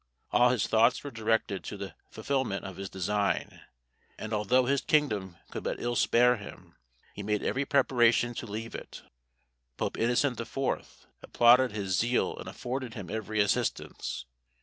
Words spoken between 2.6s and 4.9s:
of his design, and although his